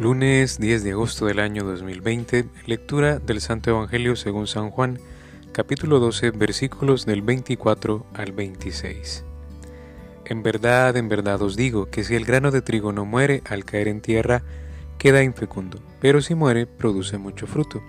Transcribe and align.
Lunes 0.00 0.58
10 0.58 0.82
de 0.82 0.92
agosto 0.92 1.26
del 1.26 1.40
año 1.40 1.62
2020, 1.62 2.46
lectura 2.64 3.18
del 3.18 3.42
Santo 3.42 3.68
Evangelio 3.68 4.16
según 4.16 4.46
San 4.46 4.70
Juan, 4.70 4.98
capítulo 5.52 6.00
12, 6.00 6.30
versículos 6.30 7.04
del 7.04 7.20
24 7.20 8.06
al 8.14 8.32
26. 8.32 9.26
En 10.24 10.42
verdad, 10.42 10.96
en 10.96 11.10
verdad 11.10 11.42
os 11.42 11.54
digo 11.54 11.90
que 11.90 12.02
si 12.02 12.14
el 12.14 12.24
grano 12.24 12.50
de 12.50 12.62
trigo 12.62 12.92
no 12.92 13.04
muere 13.04 13.42
al 13.44 13.66
caer 13.66 13.88
en 13.88 14.00
tierra, 14.00 14.42
queda 14.96 15.22
infecundo, 15.22 15.82
pero 16.00 16.22
si 16.22 16.34
muere, 16.34 16.66
produce 16.66 17.18
mucho 17.18 17.46
fruto. 17.46 17.82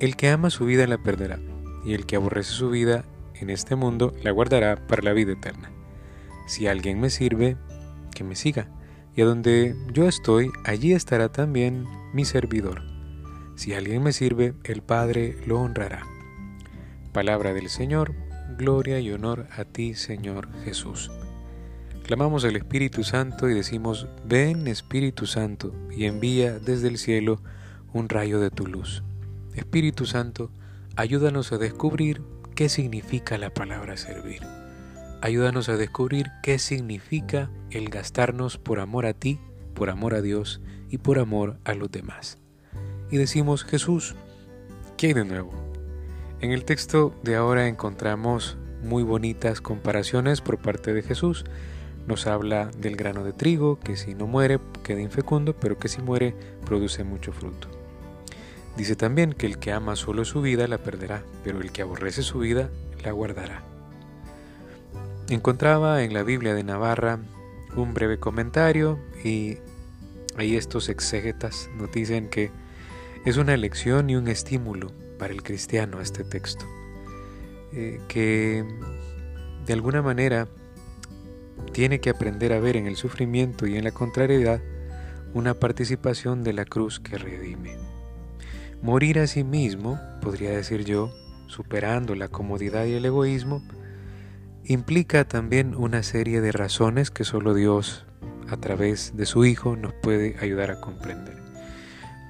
El 0.00 0.16
que 0.16 0.30
ama 0.30 0.48
su 0.48 0.64
vida 0.64 0.86
la 0.86 0.96
perderá, 0.96 1.40
y 1.84 1.92
el 1.92 2.06
que 2.06 2.16
aborrece 2.16 2.52
su 2.52 2.70
vida 2.70 3.04
en 3.34 3.50
este 3.50 3.76
mundo 3.76 4.14
la 4.22 4.30
guardará 4.30 4.76
para 4.86 5.02
la 5.02 5.12
vida 5.12 5.32
eterna. 5.32 5.70
Si 6.46 6.68
alguien 6.68 7.00
me 7.00 7.10
sirve, 7.10 7.58
que 8.14 8.24
me 8.24 8.34
siga 8.34 8.70
y 9.16 9.22
a 9.22 9.24
donde 9.24 9.76
yo 9.92 10.08
estoy, 10.08 10.50
allí 10.64 10.92
estará 10.92 11.30
también 11.30 11.86
mi 12.12 12.24
servidor. 12.24 12.82
Si 13.56 13.72
alguien 13.72 14.02
me 14.02 14.12
sirve, 14.12 14.54
el 14.64 14.82
Padre 14.82 15.36
lo 15.46 15.60
honrará. 15.60 16.02
Palabra 17.12 17.52
del 17.54 17.68
Señor, 17.68 18.14
gloria 18.58 18.98
y 18.98 19.12
honor 19.12 19.46
a 19.56 19.64
ti, 19.64 19.94
Señor 19.94 20.48
Jesús. 20.64 21.10
Clamamos 22.04 22.44
al 22.44 22.56
Espíritu 22.56 23.04
Santo 23.04 23.48
y 23.48 23.54
decimos, 23.54 24.08
ven 24.26 24.66
Espíritu 24.66 25.26
Santo, 25.26 25.74
y 25.90 26.04
envía 26.04 26.58
desde 26.58 26.88
el 26.88 26.98
cielo 26.98 27.40
un 27.92 28.08
rayo 28.08 28.40
de 28.40 28.50
tu 28.50 28.66
luz. 28.66 29.04
Espíritu 29.54 30.04
Santo, 30.04 30.50
ayúdanos 30.96 31.52
a 31.52 31.58
descubrir 31.58 32.20
qué 32.54 32.68
significa 32.68 33.38
la 33.38 33.50
palabra 33.50 33.96
servir. 33.96 34.42
Ayúdanos 35.24 35.70
a 35.70 35.78
descubrir 35.78 36.26
qué 36.42 36.58
significa 36.58 37.50
el 37.70 37.88
gastarnos 37.88 38.58
por 38.58 38.78
amor 38.78 39.06
a 39.06 39.14
ti, 39.14 39.40
por 39.72 39.88
amor 39.88 40.12
a 40.12 40.20
Dios 40.20 40.60
y 40.90 40.98
por 40.98 41.18
amor 41.18 41.56
a 41.64 41.72
los 41.72 41.90
demás. 41.90 42.36
Y 43.10 43.16
decimos, 43.16 43.64
Jesús, 43.64 44.16
¿qué 44.98 45.06
hay 45.06 45.12
de 45.14 45.24
nuevo? 45.24 45.50
En 46.42 46.52
el 46.52 46.66
texto 46.66 47.18
de 47.22 47.36
ahora 47.36 47.68
encontramos 47.68 48.58
muy 48.82 49.02
bonitas 49.02 49.62
comparaciones 49.62 50.42
por 50.42 50.58
parte 50.58 50.92
de 50.92 51.00
Jesús. 51.00 51.46
Nos 52.06 52.26
habla 52.26 52.70
del 52.76 52.94
grano 52.94 53.24
de 53.24 53.32
trigo, 53.32 53.80
que 53.80 53.96
si 53.96 54.14
no 54.14 54.26
muere 54.26 54.60
queda 54.82 55.00
infecundo, 55.00 55.56
pero 55.58 55.78
que 55.78 55.88
si 55.88 56.02
muere 56.02 56.36
produce 56.66 57.02
mucho 57.02 57.32
fruto. 57.32 57.68
Dice 58.76 58.94
también 58.94 59.32
que 59.32 59.46
el 59.46 59.58
que 59.58 59.72
ama 59.72 59.96
solo 59.96 60.26
su 60.26 60.42
vida 60.42 60.68
la 60.68 60.76
perderá, 60.76 61.22
pero 61.42 61.62
el 61.62 61.72
que 61.72 61.80
aborrece 61.80 62.22
su 62.22 62.40
vida 62.40 62.68
la 63.02 63.12
guardará. 63.12 63.73
Encontraba 65.30 66.02
en 66.02 66.12
la 66.12 66.22
Biblia 66.22 66.54
de 66.54 66.64
Navarra 66.64 67.18
un 67.76 67.94
breve 67.94 68.18
comentario 68.18 68.98
y 69.24 69.56
ahí 70.36 70.54
estos 70.54 70.90
exégetas 70.90 71.70
nos 71.78 71.90
dicen 71.92 72.28
que 72.28 72.50
es 73.24 73.38
una 73.38 73.56
lección 73.56 74.10
y 74.10 74.16
un 74.16 74.28
estímulo 74.28 74.92
para 75.18 75.32
el 75.32 75.42
cristiano 75.42 76.02
este 76.02 76.24
texto, 76.24 76.66
eh, 77.72 78.00
que 78.06 78.66
de 79.64 79.72
alguna 79.72 80.02
manera 80.02 80.46
tiene 81.72 82.00
que 82.00 82.10
aprender 82.10 82.52
a 82.52 82.60
ver 82.60 82.76
en 82.76 82.86
el 82.86 82.96
sufrimiento 82.96 83.66
y 83.66 83.78
en 83.78 83.84
la 83.84 83.92
contrariedad 83.92 84.60
una 85.32 85.54
participación 85.54 86.44
de 86.44 86.52
la 86.52 86.66
cruz 86.66 87.00
que 87.00 87.16
redime. 87.16 87.78
Morir 88.82 89.18
a 89.20 89.26
sí 89.26 89.42
mismo, 89.42 89.98
podría 90.20 90.50
decir 90.50 90.84
yo, 90.84 91.10
superando 91.46 92.14
la 92.14 92.28
comodidad 92.28 92.84
y 92.84 92.92
el 92.92 93.06
egoísmo, 93.06 93.62
implica 94.66 95.24
también 95.24 95.74
una 95.74 96.02
serie 96.02 96.40
de 96.40 96.52
razones 96.52 97.10
que 97.10 97.24
solo 97.24 97.54
Dios, 97.54 98.06
a 98.48 98.56
través 98.56 99.16
de 99.16 99.26
su 99.26 99.44
Hijo, 99.44 99.76
nos 99.76 99.92
puede 99.92 100.36
ayudar 100.40 100.70
a 100.70 100.80
comprender. 100.80 101.36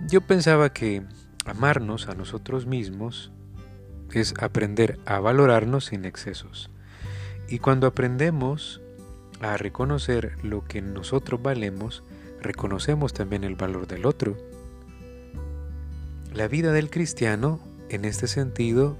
Yo 0.09 0.21
pensaba 0.21 0.73
que 0.73 1.03
amarnos 1.45 2.09
a 2.09 2.15
nosotros 2.15 2.67
mismos 2.67 3.33
es 4.13 4.35
aprender 4.41 4.99
a 5.07 5.21
valorarnos 5.21 5.87
sin 5.87 6.05
excesos. 6.05 6.71
Y 7.49 7.59
cuando 7.59 7.87
aprendemos 7.87 8.81
a 9.41 9.57
reconocer 9.57 10.37
lo 10.43 10.65
que 10.65 10.83
nosotros 10.83 11.43
valemos, 11.43 12.03
reconocemos 12.41 13.13
también 13.13 13.45
el 13.45 13.55
valor 13.55 13.87
del 13.87 14.07
otro. 14.07 14.37
La 16.33 16.49
vida 16.49 16.73
del 16.73 16.91
cristiano, 16.91 17.61
en 17.91 18.05
este 18.05 18.27
sentido, 18.27 18.97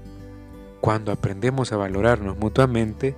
cuando 0.79 1.11
aprendemos 1.11 1.71
a 1.71 1.77
valorarnos 1.77 2.37
mutuamente, 2.37 3.15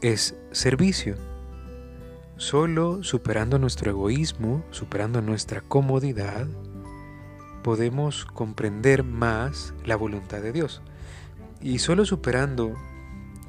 es 0.00 0.36
servicio. 0.52 1.16
Solo 2.36 3.02
superando 3.02 3.58
nuestro 3.58 3.90
egoísmo, 3.90 4.64
superando 4.70 5.20
nuestra 5.22 5.60
comodidad, 5.60 6.46
podemos 7.64 8.24
comprender 8.24 9.02
más 9.02 9.74
la 9.84 9.96
voluntad 9.96 10.40
de 10.40 10.52
Dios. 10.52 10.82
Y 11.60 11.80
solo 11.80 12.04
superando 12.04 12.74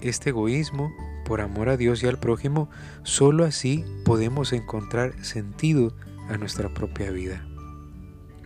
este 0.01 0.31
egoísmo 0.31 0.91
por 1.25 1.41
amor 1.41 1.69
a 1.69 1.77
Dios 1.77 2.01
y 2.01 2.07
al 2.07 2.17
prójimo, 2.17 2.69
solo 3.03 3.45
así 3.45 3.85
podemos 4.03 4.51
encontrar 4.51 5.23
sentido 5.23 5.95
a 6.27 6.37
nuestra 6.37 6.73
propia 6.73 7.11
vida. 7.11 7.45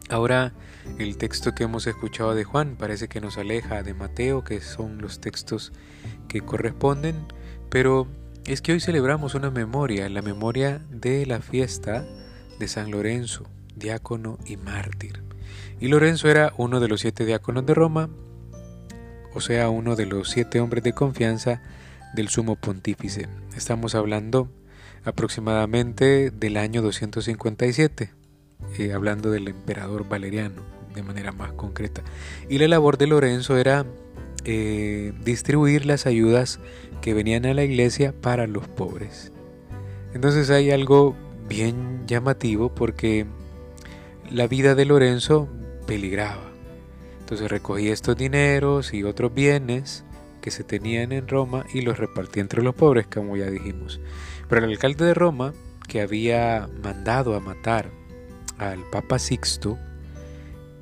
Ahora, 0.09 0.53
el 0.99 1.17
texto 1.17 1.55
que 1.55 1.63
hemos 1.63 1.87
escuchado 1.87 2.35
de 2.35 2.43
Juan 2.43 2.75
parece 2.77 3.07
que 3.07 3.21
nos 3.21 3.37
aleja 3.37 3.83
de 3.83 3.93
Mateo, 3.93 4.43
que 4.43 4.59
son 4.59 5.01
los 5.01 5.21
textos 5.21 5.71
que 6.27 6.41
corresponden, 6.41 7.15
pero 7.69 8.07
es 8.45 8.61
que 8.61 8.73
hoy 8.73 8.79
celebramos 8.79 9.35
una 9.35 9.51
memoria, 9.51 10.09
la 10.09 10.21
memoria 10.21 10.81
de 10.89 11.25
la 11.25 11.39
fiesta 11.39 12.05
de 12.59 12.67
San 12.67 12.91
Lorenzo, 12.91 13.45
diácono 13.75 14.37
y 14.45 14.57
mártir. 14.57 15.23
Y 15.79 15.87
Lorenzo 15.87 16.29
era 16.29 16.53
uno 16.57 16.79
de 16.79 16.87
los 16.87 17.01
siete 17.01 17.25
diáconos 17.25 17.65
de 17.65 17.73
Roma, 17.73 18.09
o 19.33 19.41
sea, 19.41 19.69
uno 19.69 19.95
de 19.95 20.05
los 20.05 20.29
siete 20.29 20.59
hombres 20.59 20.83
de 20.83 20.93
confianza 20.93 21.61
del 22.13 22.29
sumo 22.29 22.55
pontífice. 22.55 23.27
Estamos 23.55 23.95
hablando 23.95 24.49
aproximadamente 25.03 26.31
del 26.31 26.57
año 26.57 26.81
257, 26.81 28.11
eh, 28.77 28.93
hablando 28.93 29.31
del 29.31 29.47
emperador 29.47 30.07
Valeriano 30.07 30.61
de 30.93 31.03
manera 31.03 31.31
más 31.31 31.53
concreta. 31.53 32.03
Y 32.49 32.59
la 32.59 32.67
labor 32.67 32.97
de 32.97 33.07
Lorenzo 33.07 33.57
era 33.57 33.85
eh, 34.45 35.13
distribuir 35.23 35.85
las 35.85 36.05
ayudas 36.05 36.59
que 37.01 37.13
venían 37.13 37.45
a 37.45 37.53
la 37.53 37.63
iglesia 37.63 38.13
para 38.19 38.47
los 38.47 38.67
pobres. 38.67 39.31
Entonces 40.13 40.49
hay 40.49 40.71
algo 40.71 41.15
bien 41.47 42.05
llamativo 42.07 42.73
porque 42.73 43.25
la 44.29 44.47
vida 44.47 44.75
de 44.75 44.85
Lorenzo 44.85 45.49
peligraba. 45.85 46.51
Entonces 47.19 47.49
recogía 47.49 47.93
estos 47.93 48.17
dineros 48.17 48.93
y 48.93 49.03
otros 49.03 49.33
bienes 49.33 50.03
que 50.41 50.51
se 50.51 50.63
tenían 50.63 51.13
en 51.13 51.27
Roma 51.27 51.65
y 51.73 51.81
los 51.81 51.97
repartía 51.97 52.41
entre 52.41 52.61
los 52.61 52.75
pobres, 52.75 53.07
como 53.07 53.37
ya 53.37 53.49
dijimos. 53.49 53.99
Pero 54.49 54.65
el 54.65 54.71
alcalde 54.71 55.05
de 55.05 55.13
Roma, 55.13 55.53
que 55.87 56.01
había 56.01 56.69
mandado 56.83 57.35
a 57.35 57.39
matar 57.39 57.89
al 58.57 58.79
Papa 58.91 59.19
Sixto, 59.19 59.79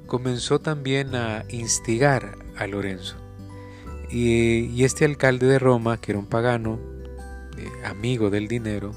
comenzó 0.07 0.59
también 0.59 1.15
a 1.15 1.45
instigar 1.49 2.37
a 2.57 2.67
Lorenzo. 2.67 3.17
Y, 4.11 4.83
este 4.83 5.05
alcalde 5.05 5.47
de 5.47 5.59
Roma, 5.59 5.97
que 5.97 6.11
era 6.11 6.19
un 6.19 6.25
pagano, 6.25 6.79
eh, 7.57 7.69
amigo 7.85 8.29
del 8.29 8.47
dinero, 8.47 8.91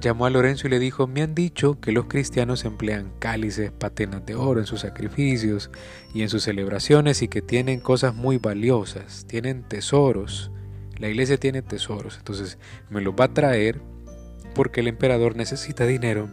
llamó 0.00 0.26
a 0.26 0.30
Lorenzo 0.30 0.66
y 0.66 0.70
le 0.70 0.78
dijo, 0.78 1.06
me 1.06 1.22
han 1.22 1.34
dicho 1.34 1.80
que 1.80 1.92
los 1.92 2.06
cristianos 2.06 2.64
emplean 2.64 3.12
cálices, 3.18 3.72
patenas 3.72 4.24
de 4.26 4.34
oro 4.34 4.60
en 4.60 4.66
sus 4.66 4.80
sacrificios 4.80 5.70
y 6.14 6.22
en 6.22 6.28
sus 6.28 6.44
celebraciones 6.44 7.22
y 7.22 7.28
que 7.28 7.42
tienen 7.42 7.80
cosas 7.80 8.14
muy 8.14 8.36
valiosas, 8.38 9.24
tienen 9.26 9.62
tesoros. 9.62 10.50
La 10.98 11.08
iglesia 11.08 11.38
tiene 11.38 11.62
tesoros, 11.62 12.16
entonces 12.18 12.58
me 12.90 13.00
los 13.00 13.14
va 13.14 13.26
a 13.26 13.34
traer 13.34 13.80
porque 14.54 14.80
el 14.80 14.88
emperador 14.88 15.36
necesita 15.36 15.86
dinero 15.86 16.28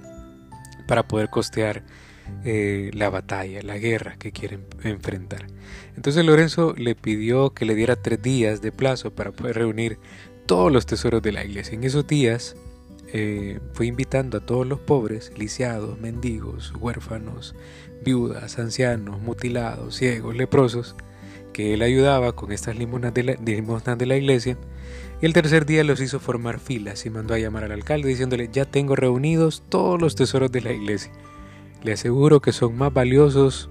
para 0.88 1.08
poder 1.08 1.30
costear 1.30 1.84
eh, 2.44 2.92
la 2.94 3.10
batalla, 3.10 3.62
la 3.64 3.78
guerra 3.78 4.18
que 4.18 4.32
quieren 4.32 4.66
enfrentar. 4.84 5.48
Entonces 5.96 6.24
Lorenzo 6.26 6.76
le 6.78 6.94
pidió 6.94 7.52
que 7.54 7.66
le 7.66 7.74
diera 7.74 7.96
tres 7.96 8.22
días 8.22 8.62
de 8.62 8.72
plazo 8.72 9.12
para 9.16 9.32
poder 9.32 9.56
reunir 9.56 9.98
todos 10.46 10.72
los 10.72 10.86
tesoros 10.86 11.22
de 11.22 11.32
la 11.32 11.44
iglesia. 11.44 11.74
En 11.74 11.84
esos 11.84 12.06
días 12.06 12.56
eh, 13.14 13.60
fue 13.74 13.88
invitando 13.88 14.38
a 14.38 14.46
todos 14.46 14.68
los 14.68 14.80
pobres, 14.80 15.32
lisiados, 15.38 16.00
mendigos, 16.00 16.74
huérfanos, 16.80 17.56
viudas, 18.04 18.60
ancianos, 18.60 19.20
mutilados, 19.22 19.96
ciegos, 19.96 20.36
leprosos, 20.36 20.96
que 21.52 21.74
él 21.74 21.82
ayudaba 21.82 22.34
con 22.34 22.52
estas 22.52 22.76
limosnas 22.78 23.14
de 23.14 23.24
la, 23.24 23.34
limosnas 23.34 23.98
de 23.98 24.06
la 24.06 24.18
iglesia. 24.18 24.58
Y 25.22 25.26
el 25.26 25.34
tercer 25.34 25.66
día 25.66 25.84
los 25.84 26.02
hizo 26.02 26.20
formar 26.20 26.60
filas 26.60 27.06
y 27.06 27.10
mandó 27.10 27.34
a 27.34 27.40
llamar 27.40 27.64
al 27.64 27.72
alcalde 27.72 28.10
diciéndole, 28.10 28.50
ya 28.52 28.66
tengo 28.66 28.96
reunidos 28.96 29.64
todos 29.70 30.00
los 30.00 30.16
tesoros 30.16 30.52
de 30.52 30.62
la 30.62 30.74
iglesia 30.74 31.12
le 31.86 31.94
aseguro 31.94 32.42
que 32.42 32.52
son 32.52 32.76
más 32.78 32.92
valiosos 32.92 33.70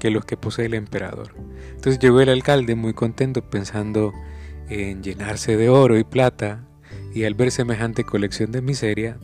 que 0.00 0.10
los 0.10 0.24
que 0.24 0.36
posee 0.36 0.66
el 0.66 0.74
emperador. 0.74 1.34
Entonces 1.70 1.98
llegó 1.98 2.20
el 2.20 2.28
alcalde 2.28 2.76
muy 2.76 2.94
contento 2.94 3.42
pensando 3.42 4.12
en 4.68 5.02
llenarse 5.02 5.56
de 5.56 5.68
oro 5.68 5.98
y 5.98 6.04
plata 6.04 6.64
y 7.12 7.24
al 7.24 7.34
ver 7.34 7.50
semejante 7.50 8.04
colección 8.04 8.52
de 8.52 8.62
miseria, 8.62 9.18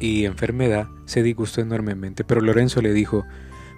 y 0.00 0.24
enfermedad, 0.24 0.88
se 1.06 1.22
disgustó 1.22 1.60
enormemente, 1.60 2.24
pero 2.24 2.40
Lorenzo 2.40 2.80
le 2.80 2.92
dijo, 2.92 3.24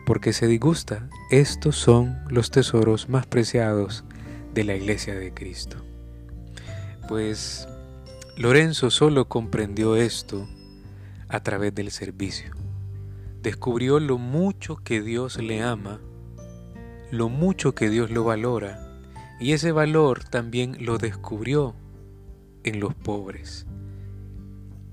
porque 0.04 0.32
se 0.32 0.46
disgusta, 0.46 1.08
estos 1.31 1.76
son 1.76 2.19
los 2.28 2.50
tesoros 2.50 3.08
más 3.08 3.26
preciados 3.26 4.04
de 4.52 4.64
la 4.64 4.75
iglesia 4.75 5.14
de 5.14 5.32
Cristo. 5.32 5.78
Pues 7.08 7.66
Lorenzo 8.37 8.90
solo 8.90 9.28
comprendió 9.28 9.96
esto 9.96 10.46
a 11.28 11.40
través 11.42 11.75
del 11.75 11.90
servicio. 11.90 12.60
Descubrió 13.42 14.00
lo 14.00 14.19
mucho 14.19 14.76
que 14.76 15.00
Dios 15.00 15.38
le 15.38 15.62
ama, 15.62 16.00
lo 17.10 17.28
mucho 17.28 17.75
que 17.75 17.88
Dios 17.88 18.10
lo 18.10 18.25
valora, 18.25 19.00
y 19.40 19.52
ese 19.52 19.72
valor 19.72 20.25
también 20.25 20.76
lo 20.84 20.98
descubrió 20.98 21.75
en 22.64 22.81
los 22.81 22.94
pobres. 22.94 23.66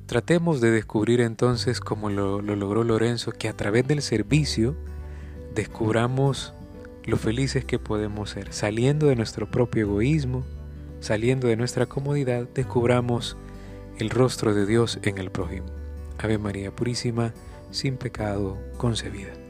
Tratemos 0.08 0.62
de 0.62 0.72
descubrir 0.72 1.20
entonces, 1.20 1.82
como 1.82 2.10
lo, 2.10 2.42
logró 2.42 2.86
Lorenzo, 2.86 3.34
que 3.34 3.50
a 3.50 3.58
través 3.58 3.86
del 3.86 4.02
servicio 4.02 4.78
descubramos 5.54 6.54
lo 7.04 7.18
felices 7.18 7.66
que 7.66 7.78
podemos 7.78 8.30
ser. 8.30 8.54
Saliendo 8.54 9.08
de 9.08 9.18
nuestro 9.18 9.52
propio 9.52 9.82
egoísmo, 9.82 10.46
saliendo 11.02 11.50
de 11.50 11.58
nuestra 11.58 11.88
comodidad, 11.88 12.48
descubramos 12.56 13.36
el 14.00 14.10
rostro 14.10 14.54
de 14.54 14.66
Dios 14.66 14.98
en 15.04 15.18
el 15.18 15.30
prójimo. 15.30 15.68
Ave 16.20 16.38
María 16.38 16.74
Purísima, 16.74 17.34
sin 17.72 17.98
pecado 17.98 18.58
concebida. 18.78 19.47